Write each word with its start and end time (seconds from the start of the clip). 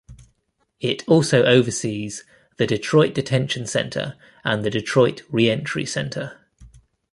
It 0.79 1.07
also 1.07 1.43
oversees 1.43 2.23
the 2.57 2.65
Detroit 2.65 3.13
Detention 3.13 3.67
Center 3.67 4.15
and 4.43 4.63
the 4.65 4.71
Detroit 4.71 5.21
Reentry 5.29 5.85
Center. 5.85 6.39